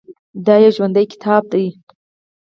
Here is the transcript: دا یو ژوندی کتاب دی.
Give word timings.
دا 0.45 0.55
یو 0.63 0.71
ژوندی 0.75 1.05
کتاب 1.13 1.43
دی. 1.51 1.65